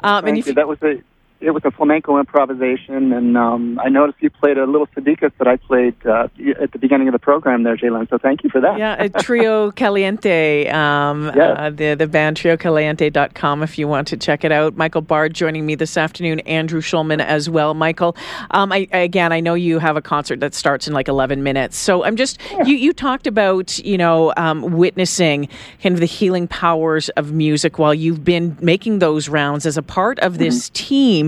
Um, 0.00 0.24
and 0.26 0.34
Thank 0.36 0.46
you. 0.46 0.54
That 0.54 0.68
was 0.68 0.78
a 0.82 1.00
it 1.40 1.50
was 1.52 1.62
a 1.64 1.70
flamenco 1.70 2.18
improvisation, 2.18 3.12
and 3.12 3.36
um, 3.36 3.80
I 3.84 3.88
noticed 3.88 4.18
you 4.20 4.30
played 4.30 4.58
a 4.58 4.66
little 4.66 4.86
sedicas 4.88 5.30
that 5.38 5.46
I 5.46 5.56
played 5.56 5.94
uh, 6.06 6.28
at 6.60 6.72
the 6.72 6.78
beginning 6.78 7.08
of 7.08 7.12
the 7.12 7.18
program 7.18 7.62
there, 7.62 7.76
J'lyn. 7.76 8.08
So 8.10 8.18
thank 8.18 8.42
you 8.42 8.50
for 8.50 8.60
that. 8.60 8.78
Yeah, 8.78 9.06
Trio 9.20 9.70
Caliente, 9.70 10.68
um, 10.68 11.30
Yes. 11.36 11.56
uh, 11.58 11.70
the, 11.70 11.94
the 11.94 12.06
band 12.08 12.36
triocaliente.com 12.38 13.62
if 13.62 13.78
you 13.78 13.86
want 13.88 14.08
to 14.08 14.16
check 14.16 14.44
it 14.44 14.52
out. 14.52 14.76
Michael 14.76 15.00
Bard 15.00 15.34
joining 15.34 15.66
me 15.66 15.74
this 15.74 15.96
afternoon, 15.96 16.40
Andrew 16.40 16.80
Schulman 16.80 17.20
as 17.20 17.48
well. 17.48 17.74
Michael, 17.74 18.16
um, 18.50 18.72
I, 18.72 18.88
again, 18.92 19.32
I 19.32 19.40
know 19.40 19.54
you 19.54 19.78
have 19.78 19.96
a 19.96 20.02
concert 20.02 20.40
that 20.40 20.54
starts 20.54 20.86
in 20.88 20.92
like 20.94 21.08
11 21.08 21.42
minutes. 21.42 21.76
So 21.76 22.04
I'm 22.04 22.16
just, 22.16 22.38
you, 22.64 22.74
you 22.74 22.92
talked 22.92 23.26
about, 23.26 23.78
you 23.78 23.98
know, 23.98 24.32
um, 24.36 24.62
witnessing 24.62 25.48
kind 25.82 25.94
of 25.94 26.00
the 26.00 26.06
healing 26.06 26.48
powers 26.48 27.08
of 27.10 27.32
music 27.32 27.78
while 27.78 27.94
you've 27.94 28.24
been 28.24 28.56
making 28.60 28.98
those 28.98 29.28
rounds 29.28 29.66
as 29.66 29.76
a 29.76 29.82
part 29.82 30.18
of 30.20 30.38
this 30.38 30.70
team. 30.70 31.27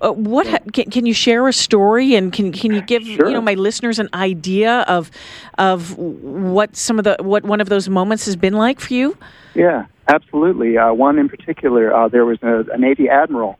Uh, 0.00 0.12
what 0.12 0.46
ha- 0.46 0.58
can, 0.72 0.90
can 0.90 1.06
you 1.06 1.14
share 1.14 1.46
a 1.48 1.52
story 1.52 2.14
and 2.14 2.32
can, 2.32 2.52
can 2.52 2.72
you 2.72 2.80
give, 2.80 3.04
Sure. 3.04 3.28
you 3.28 3.32
know, 3.32 3.40
my 3.40 3.54
listeners 3.54 3.98
an 3.98 4.08
idea 4.14 4.80
of 4.82 5.10
of 5.58 5.96
what 5.98 6.76
some 6.76 6.98
of 6.98 7.04
the 7.04 7.16
what 7.20 7.44
one 7.44 7.60
of 7.60 7.68
those 7.68 7.88
moments 7.88 8.24
has 8.26 8.36
been 8.36 8.54
like 8.54 8.80
for 8.80 8.94
you? 8.94 9.16
Yeah, 9.54 9.86
absolutely. 10.08 10.78
Uh, 10.78 10.92
one 10.92 11.18
in 11.18 11.28
particular, 11.28 11.92
uh, 11.94 12.08
there 12.08 12.24
was 12.24 12.38
a, 12.42 12.64
a 12.72 12.78
Navy 12.78 13.08
admiral 13.08 13.58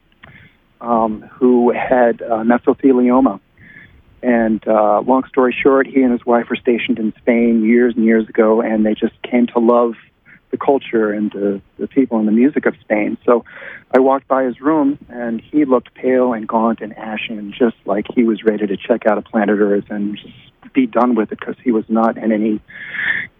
um, 0.81 1.23
who 1.33 1.73
had 1.73 2.23
uh, 2.23 2.43
mesothelioma. 2.43 3.41
And 4.23 4.67
uh, 4.69 5.01
long 5.01 5.25
story 5.29 5.57
short, 5.59 5.87
he 5.87 6.03
and 6.03 6.13
his 6.13 6.27
wife 6.27 6.51
were 6.51 6.57
stationed 6.57 6.99
in 6.99 7.15
Spain 7.19 7.65
years 7.65 7.95
and 7.97 8.05
years 8.05 8.29
ago, 8.29 8.61
and 8.61 8.85
they 8.85 8.95
just 8.95 9.15
came 9.23 9.47
to 9.49 9.59
love 9.59 9.95
the 10.51 10.57
culture 10.57 11.13
and 11.13 11.31
the, 11.33 11.61
the 11.79 11.87
people 11.87 12.19
and 12.19 12.27
the 12.27 12.33
music 12.33 12.67
of 12.67 12.75
Spain. 12.81 13.17
So 13.25 13.45
I 13.95 14.01
walked 14.01 14.29
by 14.29 14.45
his 14.45 14.61
room, 14.61 14.99
and 15.09 15.41
he 15.41 15.65
looked 15.65 15.95
pale 15.95 16.33
and 16.33 16.47
gaunt 16.47 16.81
and 16.81 16.97
ashen, 16.97 17.53
just 17.57 17.77
like 17.85 18.07
he 18.15 18.25
was 18.25 18.43
ready 18.45 18.67
to 18.67 18.77
check 18.77 19.07
out 19.07 19.19
of 19.19 19.25
planet 19.25 19.59
Earth 19.61 19.87
and 19.91 20.17
just 20.17 20.35
be 20.73 20.87
done 20.87 21.15
with 21.15 21.33
it 21.33 21.39
because 21.41 21.57
he 21.65 21.73
was 21.73 21.85
not 21.89 22.17
in 22.17 22.33
any 22.33 22.61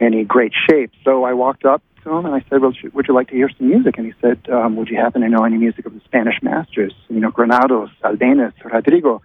any 0.01 0.25
great 0.25 0.53
shape. 0.69 0.91
So 1.05 1.25
I 1.25 1.33
walked 1.35 1.65
up 1.65 1.83
to 2.03 2.11
him 2.11 2.27
and 2.27 2.35
I 2.35 2.45
said, 2.49 2.61
"Well, 2.61 2.73
would 2.93 3.07
you 3.07 3.15
like 3.15 3.29
to 3.29 3.35
hear 3.35 3.51
some 3.57 3.69
music?" 3.69 3.99
And 3.99 4.07
he 4.07 4.15
said, 4.21 4.39
um, 4.51 4.77
"Would 4.77 4.89
you 4.89 4.97
happen 4.97 5.23
to 5.23 5.29
know 5.29 5.45
any 5.45 5.57
music 5.57 5.87
of 5.87 5.95
the 5.95 6.01
Spanish 6.05 6.43
masters? 6.43 6.95
You 7.09 7.21
know, 7.21 7.31
Granados, 7.31 7.91
Albéniz, 8.03 8.53
Rodrigo." 8.65 9.23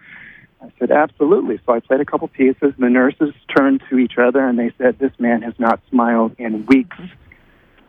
I 0.61 0.71
said, 0.79 0.91
"Absolutely." 0.91 1.59
So 1.65 1.73
I 1.73 1.79
played 1.79 2.01
a 2.01 2.05
couple 2.05 2.27
pieces. 2.27 2.73
And 2.75 2.83
the 2.85 2.89
nurses 2.89 3.33
turned 3.55 3.81
to 3.89 3.97
each 3.97 4.17
other 4.17 4.45
and 4.45 4.59
they 4.59 4.71
said, 4.77 4.99
"This 4.99 5.13
man 5.19 5.41
has 5.41 5.53
not 5.57 5.79
smiled 5.89 6.35
in 6.37 6.65
weeks. 6.65 6.97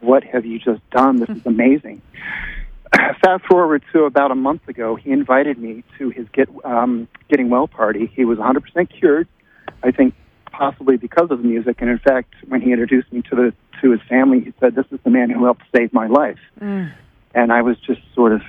What 0.01 0.25
have 0.25 0.45
you 0.45 0.59
just 0.59 0.89
done? 0.91 1.21
This 1.21 1.31
is 1.31 1.47
amazing." 1.47 2.03
Fast 3.25 3.45
forward 3.47 3.83
to 3.93 4.05
about 4.05 4.31
a 4.31 4.35
month 4.35 4.69
ago, 4.69 4.95
he 4.97 5.11
invited 5.11 5.59
me 5.59 5.85
to 5.99 6.11
his 6.11 6.27
get 6.33 6.49
um, 6.65 7.09
getting 7.29 7.51
well 7.51 7.67
party. 7.67 8.11
He 8.15 8.25
was 8.25 8.39
100% 8.39 8.89
cured. 8.99 9.29
I 9.83 9.91
think 9.91 10.15
possibly 10.53 10.97
because 10.97 11.31
of 11.31 11.43
the 11.43 11.49
music. 11.49 11.77
And 11.81 11.91
in 11.91 11.99
fact, 11.99 12.35
when 12.49 12.61
he 12.61 12.73
introduced 12.73 13.13
me 13.13 13.23
to 13.23 13.37
the 13.37 13.55
to 13.83 13.91
his 13.91 14.01
family, 14.09 14.41
he 14.41 14.53
said, 14.61 14.75
"This 14.75 14.87
is 14.91 14.99
the 15.05 15.11
man 15.11 15.31
who 15.31 15.45
helped 15.45 15.63
save 15.75 15.93
my 15.93 16.07
life." 16.07 16.39
And 17.35 17.53
I 17.53 17.63
was 17.63 17.77
just 17.79 18.01
sort 18.15 18.33
of 18.33 18.41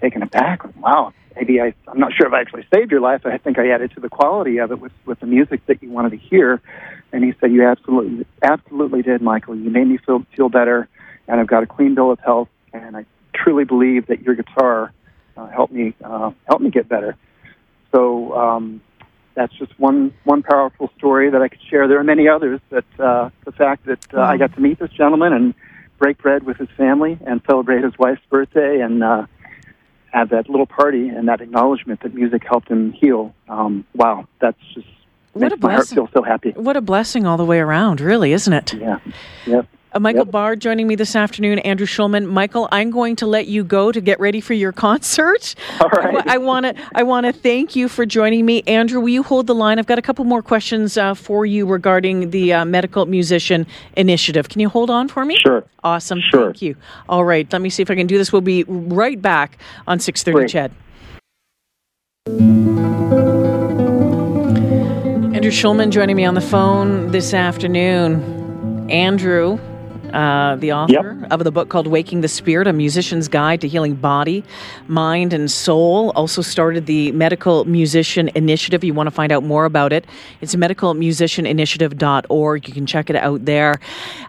taken 0.00 0.22
aback. 0.22 0.62
Wow, 0.76 1.12
maybe 1.36 1.60
I, 1.60 1.74
I'm 1.86 1.98
not 1.98 2.12
sure 2.12 2.26
if 2.26 2.32
I 2.32 2.40
actually 2.40 2.66
saved 2.74 2.90
your 2.90 3.00
life. 3.00 3.22
I 3.24 3.38
think 3.38 3.58
I 3.58 3.70
added 3.70 3.92
to 3.94 4.00
the 4.00 4.08
quality 4.08 4.58
of 4.58 4.70
it 4.72 4.80
with 4.80 4.92
with 5.06 5.20
the 5.20 5.26
music 5.26 5.64
that 5.66 5.82
you 5.82 5.90
wanted 5.90 6.10
to 6.10 6.16
hear. 6.18 6.60
And 7.12 7.24
he 7.24 7.34
said, 7.40 7.52
"You 7.52 7.66
absolutely, 7.66 8.26
absolutely 8.42 9.02
did, 9.02 9.22
Michael. 9.22 9.56
You 9.56 9.70
made 9.70 9.88
me 9.88 9.98
feel 9.98 10.24
feel 10.36 10.48
better, 10.48 10.88
and 11.26 11.40
I've 11.40 11.46
got 11.46 11.62
a 11.62 11.66
clean 11.66 11.94
bill 11.94 12.10
of 12.10 12.20
health. 12.20 12.48
And 12.72 12.96
I 12.96 13.06
truly 13.34 13.64
believe 13.64 14.06
that 14.08 14.20
your 14.22 14.34
guitar 14.34 14.92
uh, 15.36 15.46
helped 15.48 15.72
me 15.72 15.94
uh, 16.04 16.32
helped 16.46 16.62
me 16.62 16.70
get 16.70 16.88
better." 16.88 17.16
So. 17.92 18.34
Um, 18.34 18.80
that's 19.34 19.54
just 19.54 19.78
one 19.78 20.12
one 20.24 20.42
powerful 20.42 20.90
story 20.98 21.30
that 21.30 21.40
I 21.40 21.46
could 21.46 21.62
share. 21.70 21.86
There 21.86 22.00
are 22.00 22.02
many 22.02 22.26
others. 22.26 22.60
That 22.70 22.84
uh, 22.98 23.30
the 23.44 23.52
fact 23.52 23.86
that 23.86 24.00
uh, 24.12 24.20
I 24.20 24.36
got 24.36 24.52
to 24.56 24.60
meet 24.60 24.80
this 24.80 24.90
gentleman 24.90 25.32
and 25.32 25.54
break 25.96 26.18
bread 26.18 26.42
with 26.42 26.56
his 26.56 26.68
family 26.76 27.16
and 27.24 27.40
celebrate 27.48 27.84
his 27.84 27.92
wife's 27.98 28.20
birthday 28.30 28.80
and 28.80 29.04
uh, 29.04 29.26
have 30.12 30.30
that 30.30 30.48
little 30.48 30.66
party 30.66 31.08
and 31.08 31.28
that 31.28 31.40
acknowledgement 31.40 32.00
that 32.02 32.14
music 32.14 32.42
helped 32.48 32.68
him 32.68 32.92
heal. 32.92 33.34
Um, 33.48 33.84
wow, 33.94 34.26
that's 34.40 34.58
just 34.74 34.86
What 35.32 35.42
makes 35.42 35.54
a 35.54 35.56
my 35.66 35.72
heart 35.72 35.78
blessing. 35.80 35.96
feel 35.96 36.08
so 36.12 36.22
happy. 36.22 36.50
What 36.52 36.76
a 36.76 36.80
blessing 36.80 37.26
all 37.26 37.36
the 37.36 37.44
way 37.44 37.58
around, 37.58 38.00
really, 38.00 38.32
isn't 38.32 38.52
it? 38.52 38.74
Yeah, 38.74 38.98
yep. 39.46 39.66
Uh, 39.98 40.00
Michael 40.00 40.26
Yep. 40.26 40.30
Bard 40.30 40.60
joining 40.60 40.86
me 40.86 40.94
this 40.94 41.16
afternoon, 41.16 41.58
Andrew 41.60 41.84
Schulman. 41.86 42.28
Michael, 42.28 42.68
I'm 42.70 42.92
going 42.92 43.16
to 43.16 43.26
let 43.26 43.48
you 43.48 43.64
go 43.64 43.90
to 43.90 44.00
get 44.00 44.20
ready 44.20 44.40
for 44.40 44.54
your 44.54 44.70
concert. 44.86 45.56
All 45.80 45.88
right. 45.88 46.24
I 46.28 46.38
want 46.38 46.66
to 46.66 46.74
I 46.94 47.02
want 47.02 47.26
to 47.26 47.32
thank 47.32 47.74
you 47.74 47.88
for 47.88 48.06
joining 48.06 48.46
me, 48.46 48.62
Andrew. 48.68 49.00
Will 49.00 49.08
you 49.08 49.24
hold 49.24 49.48
the 49.48 49.56
line? 49.56 49.76
I've 49.80 49.88
got 49.88 49.98
a 49.98 50.02
couple 50.02 50.24
more 50.24 50.40
questions 50.40 50.96
uh, 50.96 51.14
for 51.14 51.44
you 51.46 51.66
regarding 51.66 52.30
the 52.30 52.52
uh, 52.52 52.64
Medical 52.64 53.06
Musician 53.06 53.66
Initiative. 53.96 54.48
Can 54.48 54.60
you 54.60 54.68
hold 54.68 54.88
on 54.88 55.08
for 55.08 55.24
me? 55.24 55.36
Sure. 55.36 55.64
Awesome. 55.82 56.20
Sure. 56.20 56.44
Thank 56.44 56.62
you. 56.62 56.76
All 57.08 57.24
right. 57.24 57.52
Let 57.52 57.60
me 57.60 57.68
see 57.68 57.82
if 57.82 57.90
I 57.90 57.96
can 57.96 58.06
do 58.06 58.18
this. 58.18 58.32
We'll 58.32 58.40
be 58.40 58.62
right 58.68 59.20
back 59.20 59.58
on 59.88 59.98
6:30 59.98 60.32
Great. 60.32 60.50
CHED. 60.50 60.72
Andrew 65.34 65.50
Schulman 65.50 65.90
joining 65.90 66.14
me 66.14 66.24
on 66.24 66.34
the 66.34 66.40
phone 66.40 67.10
this 67.10 67.34
afternoon. 67.34 68.88
Andrew, 68.90 69.58
uh, 70.14 70.56
the 70.56 70.72
author 70.72 71.26
of 71.30 71.44
the 71.44 71.50
book 71.50 71.68
called 71.68 71.86
Waking 71.86 72.20
the 72.20 72.28
Spirit, 72.28 72.66
A 72.66 72.72
Musician's 72.72 73.28
Guide 73.28 73.60
to 73.60 73.68
Healing 73.68 73.94
Body, 73.94 74.44
Mind, 74.86 75.32
and 75.32 75.50
Soul, 75.50 76.12
also 76.16 76.42
started 76.42 76.86
the 76.86 77.12
Medical 77.12 77.64
Musician 77.64 78.30
Initiative. 78.34 78.84
You 78.84 78.94
want 78.94 79.06
to 79.06 79.10
find 79.10 79.32
out 79.32 79.44
more 79.44 79.64
about 79.64 79.92
it. 79.92 80.06
It's 80.40 80.54
medicalmusicianinitiative.org. 80.54 82.68
You 82.68 82.74
can 82.74 82.86
check 82.86 83.10
it 83.10 83.16
out 83.16 83.44
there. 83.44 83.80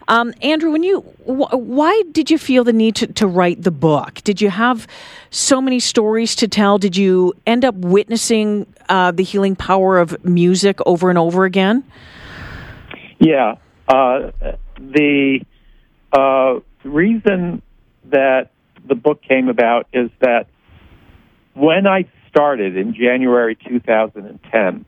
Um, 0.07 0.33
Andrew, 0.41 0.71
when 0.71 0.83
you, 0.83 1.01
wh- 1.25 1.53
why 1.53 2.01
did 2.11 2.31
you 2.31 2.37
feel 2.37 2.63
the 2.63 2.73
need 2.73 2.95
to, 2.97 3.07
to 3.07 3.27
write 3.27 3.63
the 3.63 3.71
book? 3.71 4.15
Did 4.23 4.41
you 4.41 4.49
have 4.49 4.87
so 5.29 5.61
many 5.61 5.79
stories 5.79 6.35
to 6.35 6.47
tell? 6.47 6.77
Did 6.77 6.97
you 6.97 7.33
end 7.45 7.63
up 7.63 7.75
witnessing 7.75 8.65
uh, 8.89 9.11
the 9.11 9.23
healing 9.23 9.55
power 9.55 9.99
of 9.99 10.23
music 10.25 10.79
over 10.85 11.09
and 11.09 11.17
over 11.17 11.45
again? 11.45 11.83
Yeah. 13.19 13.55
Uh, 13.87 14.31
the 14.77 15.41
uh, 16.13 16.59
reason 16.83 17.61
that 18.05 18.51
the 18.87 18.95
book 18.95 19.21
came 19.21 19.49
about 19.49 19.87
is 19.93 20.09
that 20.19 20.47
when 21.53 21.87
I 21.87 22.09
started 22.29 22.77
in 22.77 22.93
January 22.93 23.55
2010, 23.55 24.85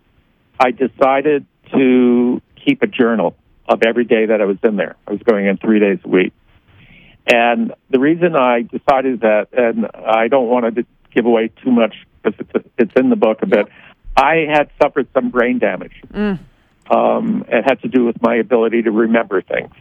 I 0.60 0.72
decided 0.72 1.46
to 1.74 2.42
keep 2.64 2.82
a 2.82 2.88
journal 2.88 3.36
of 3.68 3.82
every 3.84 4.06
day 4.06 4.28
that 4.28 4.42
I 4.42 4.46
was 4.46 4.58
in 4.64 4.76
there. 4.76 4.96
I 5.08 5.12
was 5.12 5.22
going 5.22 5.46
in 5.46 5.58
three 5.58 5.80
days 5.80 6.00
a 6.04 6.08
week. 6.08 6.34
And 7.28 7.74
the 7.90 8.00
reason 8.00 8.36
I 8.36 8.62
decided 8.64 9.22
that, 9.22 9.50
and 9.54 9.88
I 9.94 10.28
don't 10.28 10.48
want 10.48 10.76
to 10.76 10.86
give 11.14 11.26
away 11.26 11.52
too 11.64 11.72
much 11.72 11.96
because 12.24 12.40
it's, 12.54 12.68
it's 12.78 12.92
in 12.96 13.10
the 13.10 13.16
book 13.16 13.40
a 13.42 13.46
bit, 13.46 13.68
I 14.16 14.46
had 14.52 14.70
suffered 14.82 15.08
some 15.14 15.30
brain 15.30 15.60
damage. 15.60 15.94
Um, 16.90 17.46
it 17.48 17.64
had 17.64 17.82
to 17.82 17.88
do 17.88 18.06
with 18.06 18.22
my 18.22 18.36
ability 18.36 18.84
to 18.84 18.92
remember 18.92 19.42
things. 19.42 19.74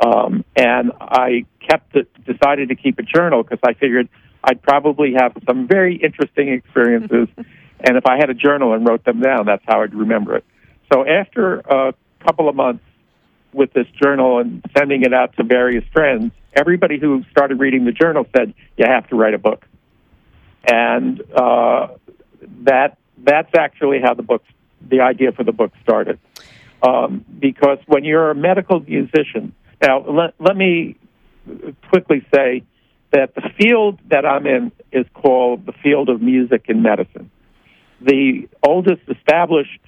Um, 0.00 0.44
and 0.54 0.92
I 1.00 1.44
kept 1.68 1.96
it, 1.96 2.08
decided 2.24 2.68
to 2.68 2.76
keep 2.76 2.98
a 2.98 3.02
journal 3.02 3.42
because 3.42 3.58
I 3.64 3.74
figured 3.74 4.08
I'd 4.44 4.62
probably 4.62 5.14
have 5.18 5.32
some 5.46 5.66
very 5.66 5.96
interesting 5.96 6.50
experiences. 6.50 7.28
and 7.36 7.96
if 7.96 8.06
I 8.06 8.16
had 8.16 8.30
a 8.30 8.34
journal 8.34 8.74
and 8.74 8.86
wrote 8.86 9.04
them 9.04 9.20
down, 9.20 9.46
that's 9.46 9.64
how 9.66 9.82
I'd 9.82 9.94
remember 9.94 10.36
it. 10.36 10.44
So 10.92 11.06
after 11.06 11.58
a 11.60 11.94
couple 12.24 12.48
of 12.48 12.54
months 12.54 12.84
with 13.52 13.72
this 13.72 13.86
journal 14.02 14.38
and 14.38 14.64
sending 14.76 15.02
it 15.02 15.12
out 15.12 15.36
to 15.36 15.44
various 15.44 15.84
friends, 15.92 16.32
everybody 16.54 16.98
who 16.98 17.24
started 17.30 17.58
reading 17.58 17.84
the 17.84 17.92
journal 17.92 18.26
said, 18.36 18.54
"You 18.76 18.86
have 18.86 19.06
to 19.08 19.16
write 19.16 19.34
a 19.34 19.38
book," 19.38 19.66
and 20.64 21.20
uh, 21.32 21.88
that 22.64 22.98
that's 23.18 23.54
actually 23.56 24.00
how 24.02 24.14
the 24.14 24.22
book, 24.22 24.44
the 24.80 25.00
idea 25.00 25.32
for 25.32 25.44
the 25.44 25.52
book 25.52 25.72
started. 25.82 26.18
Um, 26.82 27.24
because 27.38 27.78
when 27.86 28.04
you're 28.04 28.30
a 28.30 28.34
medical 28.34 28.80
musician, 28.80 29.52
now 29.82 30.04
let, 30.08 30.34
let 30.38 30.56
me 30.56 30.96
quickly 31.90 32.26
say 32.34 32.62
that 33.12 33.34
the 33.34 33.42
field 33.58 34.00
that 34.10 34.26
I'm 34.26 34.46
in 34.46 34.72
is 34.92 35.06
called 35.14 35.66
the 35.66 35.72
field 35.82 36.08
of 36.08 36.20
music 36.20 36.66
and 36.68 36.82
medicine. 36.82 37.30
The 38.00 38.48
oldest 38.62 39.02
established 39.08 39.80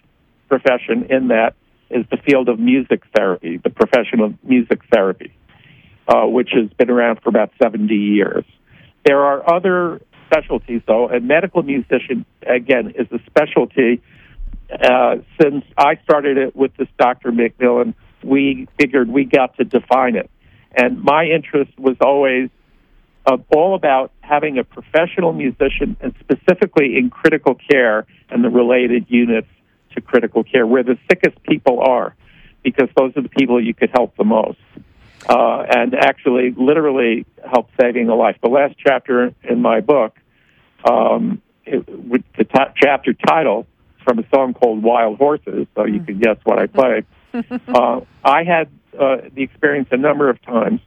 profession 0.49 1.07
in 1.11 1.29
that 1.29 1.55
is 1.91 2.05
the 2.11 2.17
field 2.17 2.49
of 2.49 2.59
music 2.59 3.03
therapy, 3.15 3.59
the 3.63 3.71
profession 3.71 4.21
of 4.21 4.35
music 4.45 4.81
therapy, 4.93 5.33
uh, 6.09 6.27
which 6.27 6.51
has 6.53 6.71
been 6.79 6.91
around 6.91 7.21
for 7.23 7.29
about 7.29 7.51
70 7.63 7.95
years. 7.95 8.45
There 9.05 9.21
are 9.21 9.53
other 9.53 10.01
specialties, 10.27 10.83
though, 10.87 11.09
and 11.09 11.27
medical 11.27 11.63
musician, 11.63 12.25
again, 12.47 12.95
is 12.97 13.07
a 13.13 13.19
specialty. 13.27 14.01
Uh, 14.71 15.17
since 15.41 15.65
I 15.77 15.97
started 16.05 16.39
it 16.39 16.55
with 16.55 16.77
this 16.77 16.89
Dr. 16.97 17.33
McMillan 17.33 17.95
we 18.31 18.69
figured 18.79 19.09
we 19.09 19.25
got 19.25 19.57
to 19.57 19.65
define 19.65 20.15
it. 20.15 20.31
And 20.73 21.03
my 21.03 21.25
interest 21.25 21.73
was 21.79 21.97
always 22.01 22.49
uh, 23.27 23.37
all 23.55 23.75
about 23.75 24.13
having 24.21 24.59
a 24.59 24.65
professional 24.65 25.33
musician, 25.33 25.97
and 26.01 26.15
specifically 26.21 26.97
in 26.97 27.11
critical 27.11 27.57
care 27.71 28.07
and 28.31 28.45
the 28.45 28.49
related 28.49 29.07
units 29.09 29.49
to 29.95 30.01
critical 30.01 30.45
care, 30.45 30.65
where 30.67 30.85
the 30.85 30.97
sickest 31.11 31.43
people 31.43 31.81
are, 31.81 32.15
because 32.63 32.89
those 32.97 33.13
are 33.17 33.23
the 33.23 33.29
people 33.29 33.63
you 33.63 33.75
could 33.75 33.91
help 33.93 34.17
the 34.17 34.25
most. 34.25 34.61
Uh, 35.29 35.67
and 35.69 35.95
actually, 35.95 36.55
literally 36.57 37.27
help 37.45 37.69
saving 37.79 38.09
a 38.09 38.15
life. 38.15 38.37
The 38.43 38.49
last 38.49 38.75
chapter 38.79 39.35
in 39.43 39.61
my 39.61 39.81
book, 39.81 40.17
um, 40.89 41.43
it, 41.67 41.87
with 41.89 42.23
the 42.39 42.45
t- 42.45 42.73
chapter 42.77 43.13
title 43.13 43.67
from 44.05 44.21
a 44.21 44.25
song 44.33 44.55
called 44.55 44.83
Wild 44.83 45.19
Horses, 45.19 45.67
so 45.75 45.85
you 45.85 46.01
can 46.01 46.19
guess 46.21 46.39
what 46.45 46.59
I 46.59 46.67
played. 46.67 47.05
uh, 47.69 48.01
I 48.25 48.45
had 48.45 48.69
uh, 48.99 49.29
the 49.35 49.43
experience 49.43 49.89
a 49.91 49.97
number 49.97 50.29
of 50.31 50.41
times 50.43 50.81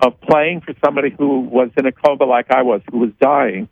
of 0.00 0.20
playing 0.20 0.62
for 0.62 0.74
somebody 0.84 1.10
who 1.10 1.40
was 1.40 1.70
in 1.76 1.86
a 1.86 1.92
coma 1.92 2.24
like 2.24 2.50
I 2.50 2.62
was, 2.62 2.80
who 2.90 2.98
was 2.98 3.10
dying, 3.20 3.68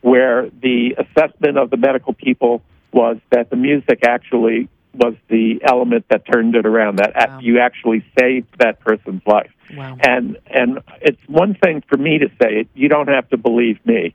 where 0.00 0.48
the 0.50 0.96
assessment 0.98 1.58
of 1.58 1.70
the 1.70 1.76
medical 1.76 2.12
people 2.14 2.62
was 2.92 3.18
that 3.30 3.50
the 3.50 3.56
music 3.56 4.00
actually 4.04 4.68
was 4.94 5.14
the 5.28 5.60
element 5.62 6.06
that 6.08 6.22
turned 6.32 6.54
it 6.54 6.66
around. 6.66 6.96
That 6.98 7.14
Wow. 7.14 7.38
you 7.40 7.58
actually 7.60 8.04
saved 8.18 8.48
that 8.58 8.80
person's 8.80 9.22
life. 9.26 9.50
Wow. 9.74 9.96
And 10.00 10.38
and 10.46 10.80
it's 11.02 11.20
one 11.26 11.54
thing 11.54 11.82
for 11.88 11.98
me 11.98 12.18
to 12.18 12.28
say 12.40 12.60
it. 12.60 12.68
You 12.74 12.88
don't 12.88 13.08
have 13.08 13.28
to 13.30 13.36
believe 13.36 13.78
me, 13.84 14.14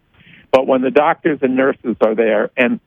but 0.51 0.65
when 0.65 0.81
the 0.81 0.89
doctors 0.91 1.39
and 1.41 1.55
nurses 1.55 1.95
are 2.01 2.15
there 2.15 2.49
and 2.57 2.79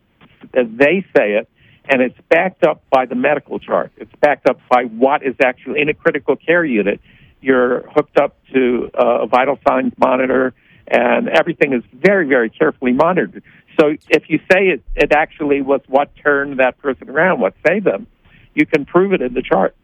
they 0.52 1.04
say 1.16 1.34
it, 1.34 1.48
and 1.88 2.02
it's 2.02 2.18
backed 2.28 2.64
up 2.64 2.82
by 2.90 3.06
the 3.06 3.14
medical 3.14 3.58
chart. 3.58 3.92
It's 3.96 4.12
backed 4.20 4.48
up 4.48 4.58
by 4.70 4.84
what 4.84 5.22
is 5.22 5.34
actually 5.42 5.80
in 5.80 5.88
a 5.88 5.94
critical 5.94 6.36
care 6.36 6.64
unit. 6.64 7.00
You're 7.40 7.88
hooked 7.90 8.18
up 8.18 8.36
to 8.52 8.90
uh, 8.98 9.22
a 9.22 9.26
vital 9.26 9.58
signs 9.66 9.92
monitor, 9.98 10.54
and 10.88 11.28
everything 11.28 11.72
is 11.72 11.82
very, 11.92 12.26
very 12.26 12.50
carefully 12.50 12.92
monitored. 12.92 13.42
So 13.78 13.94
if 14.08 14.24
you 14.28 14.38
say 14.50 14.68
it, 14.68 14.82
it 14.94 15.12
actually 15.12 15.60
was 15.60 15.80
what 15.86 16.10
turned 16.16 16.58
that 16.58 16.78
person 16.78 17.10
around, 17.10 17.40
what 17.40 17.54
saved 17.66 17.86
them, 17.86 18.06
you 18.54 18.66
can 18.66 18.84
prove 18.84 19.12
it 19.12 19.20
in 19.20 19.34
the 19.34 19.42
chart. 19.42 19.76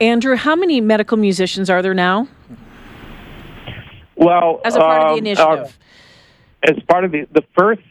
Andrew, 0.00 0.36
how 0.36 0.54
many 0.56 0.80
medical 0.80 1.16
musicians 1.16 1.70
are 1.70 1.80
there 1.80 1.94
now 1.94 2.28
Well, 4.16 4.60
as 4.64 4.74
a 4.74 4.78
part 4.80 5.02
of 5.02 5.08
um, 5.08 5.14
the 5.14 5.18
initiative? 5.18 5.78
uh, 6.62 6.70
as 6.70 6.82
part 6.88 7.04
of 7.04 7.12
the 7.12 7.26
the 7.32 7.42
first 7.56 7.82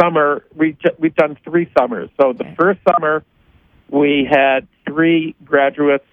summer, 0.00 0.44
we, 0.54 0.76
we've 0.98 1.14
done 1.14 1.36
three 1.44 1.70
summers. 1.78 2.10
So 2.20 2.32
the 2.32 2.54
first 2.56 2.80
summer, 2.88 3.24
we 3.88 4.28
had 4.30 4.68
three 4.86 5.34
graduates. 5.44 6.04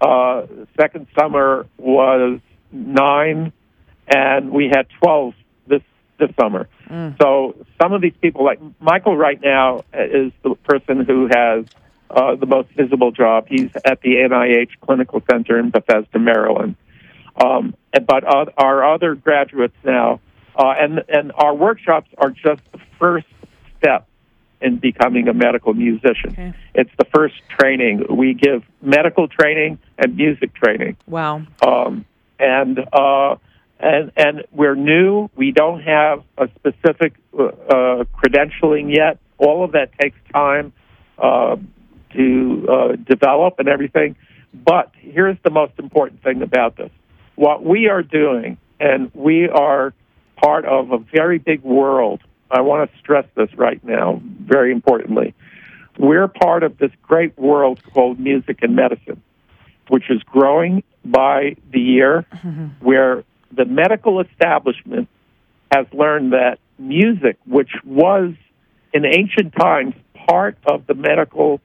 Uh, 0.00 0.46
second 0.80 1.06
summer 1.18 1.66
was 1.76 2.40
nine, 2.70 3.52
and 4.06 4.50
we 4.50 4.68
had 4.68 4.86
twelve 5.02 5.34
this 5.66 5.82
this 6.18 6.30
summer. 6.40 6.68
So 7.20 7.66
some 7.80 7.92
of 7.92 8.00
these 8.00 8.14
people, 8.20 8.44
like 8.44 8.60
Michael, 8.80 9.16
right 9.16 9.40
now 9.40 9.84
is 9.92 10.32
the 10.42 10.54
person 10.64 11.04
who 11.04 11.28
has 11.30 11.64
uh, 12.10 12.36
the 12.36 12.46
most 12.46 12.70
visible 12.70 13.10
job. 13.10 13.46
He's 13.48 13.70
at 13.84 14.00
the 14.00 14.14
NIH 14.16 14.80
Clinical 14.80 15.22
Center 15.30 15.58
in 15.58 15.70
Bethesda, 15.70 16.18
Maryland. 16.18 16.76
Um, 17.36 17.74
but 17.92 18.24
uh, 18.24 18.46
our 18.56 18.94
other 18.94 19.14
graduates 19.14 19.76
now, 19.84 20.20
uh, 20.58 20.74
and 20.78 21.04
and 21.08 21.32
our 21.36 21.54
workshops 21.54 22.10
are 22.18 22.30
just 22.30 22.62
the 22.72 22.80
first 22.98 23.26
step 23.78 24.08
in 24.60 24.78
becoming 24.78 25.28
a 25.28 25.34
medical 25.34 25.72
musician. 25.72 26.30
Okay. 26.30 26.54
It's 26.74 26.90
the 26.98 27.04
first 27.14 27.36
training. 27.48 28.06
We 28.10 28.34
give 28.34 28.64
medical 28.82 29.28
training 29.28 29.78
and 29.96 30.16
music 30.16 30.52
training, 30.54 30.96
wow. 31.06 31.42
um, 31.62 32.04
and 32.40 32.78
uh, 32.92 33.36
and 33.78 34.10
and 34.16 34.44
we're 34.50 34.74
new. 34.74 35.30
We 35.36 35.52
don't 35.52 35.80
have 35.82 36.24
a 36.36 36.48
specific 36.56 37.14
uh, 37.38 37.44
uh, 37.44 38.04
credentialing 38.04 38.94
yet. 38.94 39.18
All 39.38 39.64
of 39.64 39.72
that 39.72 39.96
takes 40.00 40.18
time 40.32 40.72
uh, 41.18 41.56
to 42.14 42.66
uh, 42.68 42.96
develop 42.96 43.60
and 43.60 43.68
everything. 43.68 44.16
But 44.52 44.90
here's 44.98 45.36
the 45.44 45.50
most 45.50 45.74
important 45.78 46.24
thing 46.24 46.42
about 46.42 46.76
this: 46.76 46.90
what 47.36 47.64
we 47.64 47.88
are 47.88 48.02
doing, 48.02 48.58
and 48.80 49.12
we 49.14 49.48
are 49.48 49.94
part 50.40 50.64
of 50.64 50.92
a 50.92 50.98
very 50.98 51.38
big 51.38 51.62
world. 51.62 52.20
I 52.50 52.62
want 52.62 52.90
to 52.90 52.98
stress 52.98 53.26
this 53.34 53.52
right 53.56 53.82
now, 53.84 54.20
very 54.22 54.72
importantly. 54.72 55.34
We're 55.98 56.28
part 56.28 56.62
of 56.62 56.78
this 56.78 56.92
great 57.02 57.36
world 57.38 57.80
called 57.92 58.18
music 58.18 58.60
and 58.62 58.76
medicine, 58.76 59.22
which 59.88 60.10
is 60.10 60.22
growing 60.22 60.82
by 61.04 61.56
the 61.72 61.80
year, 61.80 62.24
where 62.80 63.24
the 63.52 63.64
medical 63.64 64.20
establishment 64.20 65.08
has 65.72 65.86
learned 65.92 66.32
that 66.32 66.58
music, 66.78 67.36
which 67.44 67.70
was 67.84 68.34
in 68.94 69.04
ancient 69.04 69.54
times 69.54 69.94
part 70.26 70.56
of 70.66 70.86
the 70.86 70.94
medical 70.94 71.60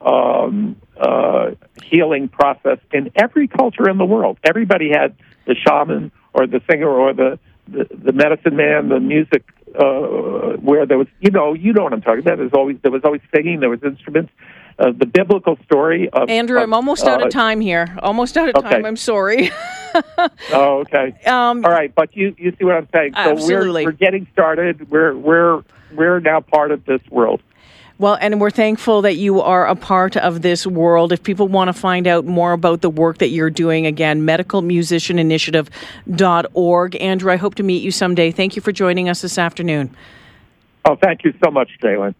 um, 0.00 0.76
uh, 0.96 1.50
healing 1.82 2.28
process 2.28 2.78
in 2.92 3.10
every 3.16 3.48
culture 3.48 3.88
in 3.88 3.98
the 3.98 4.04
world. 4.04 4.38
Everybody 4.44 4.90
had 4.90 5.14
the 5.46 5.54
shaman 5.54 6.12
or 6.32 6.46
the 6.46 6.60
singer 6.68 6.88
or 6.88 7.12
the 7.12 7.38
the, 7.68 7.86
the 7.90 8.12
medicine 8.12 8.56
man, 8.56 8.88
the 8.88 9.00
music 9.00 9.44
uh, 9.78 10.56
where 10.58 10.86
there 10.86 10.98
was, 10.98 11.08
you 11.20 11.30
know, 11.30 11.54
you 11.54 11.72
know 11.72 11.82
what 11.84 11.92
I'm 11.92 12.02
talking 12.02 12.20
about. 12.20 12.38
There's 12.38 12.52
always 12.52 12.76
there 12.82 12.92
was 12.92 13.02
always 13.04 13.22
singing, 13.34 13.60
there 13.60 13.70
was 13.70 13.82
instruments. 13.82 14.32
Uh, 14.76 14.90
the 14.90 15.06
biblical 15.06 15.56
story 15.64 16.08
of 16.10 16.28
Andrew, 16.28 16.56
of, 16.58 16.64
I'm 16.64 16.74
almost 16.74 17.04
out 17.04 17.22
uh, 17.22 17.26
of 17.26 17.32
time 17.32 17.60
here. 17.60 17.96
Almost 18.02 18.36
out 18.36 18.48
of 18.48 18.56
okay. 18.56 18.70
time. 18.70 18.84
I'm 18.84 18.96
sorry. 18.96 19.50
Oh, 20.52 20.80
okay. 20.80 21.14
Um, 21.24 21.64
All 21.64 21.70
right, 21.70 21.94
but 21.94 22.16
you 22.16 22.34
you 22.36 22.52
see 22.58 22.64
what 22.64 22.74
I'm 22.74 22.88
saying? 22.92 23.14
So 23.14 23.30
Absolutely. 23.30 23.84
we're 23.84 23.92
we're 23.92 23.96
getting 23.96 24.26
started. 24.32 24.90
We're 24.90 25.14
we're 25.14 25.62
we're 25.94 26.18
now 26.18 26.40
part 26.40 26.72
of 26.72 26.84
this 26.84 27.00
world. 27.10 27.40
Well, 27.96 28.18
and 28.20 28.40
we're 28.40 28.50
thankful 28.50 29.02
that 29.02 29.14
you 29.16 29.40
are 29.40 29.68
a 29.68 29.76
part 29.76 30.16
of 30.16 30.42
this 30.42 30.66
world. 30.66 31.12
If 31.12 31.22
people 31.22 31.46
want 31.46 31.68
to 31.68 31.72
find 31.72 32.08
out 32.08 32.24
more 32.24 32.50
about 32.52 32.80
the 32.80 32.90
work 32.90 33.18
that 33.18 33.28
you're 33.28 33.50
doing, 33.50 33.86
again, 33.86 34.22
medicalmusicianinitiative.org. 34.22 36.96
Andrew, 37.00 37.32
I 37.32 37.36
hope 37.36 37.54
to 37.54 37.62
meet 37.62 37.84
you 37.84 37.92
someday. 37.92 38.32
Thank 38.32 38.56
you 38.56 38.62
for 38.62 38.72
joining 38.72 39.08
us 39.08 39.22
this 39.22 39.38
afternoon. 39.38 39.94
Oh, 40.84 40.96
thank 40.96 41.22
you 41.24 41.32
so 41.42 41.52
much, 41.52 41.70
J'lyn. 41.80 42.16